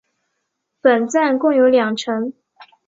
[0.81, 2.33] 本站共有两层。